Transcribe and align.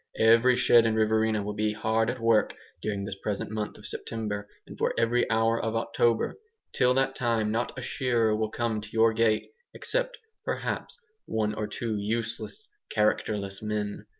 Every 0.17 0.55
shed 0.57 0.87
in 0.87 0.95
Riverina 0.95 1.43
will 1.43 1.53
be 1.53 1.73
hard 1.73 2.09
at 2.09 2.19
work 2.19 2.55
during 2.81 3.05
this 3.05 3.13
present 3.19 3.51
month 3.51 3.77
of 3.77 3.85
September 3.85 4.47
and 4.65 4.75
for 4.75 4.95
every 4.97 5.29
hour 5.29 5.61
of 5.61 5.75
October. 5.75 6.39
Till 6.73 6.95
that 6.95 7.13
time 7.13 7.51
not 7.51 7.77
a 7.77 7.83
shearer 7.83 8.35
will 8.35 8.49
come 8.49 8.81
to 8.81 8.89
your 8.91 9.13
gate, 9.13 9.51
except, 9.75 10.17
perhaps, 10.43 10.97
one 11.27 11.53
or 11.53 11.67
two 11.67 11.97
useless, 11.99 12.67
characterless 12.91 13.61
men. 13.61 14.07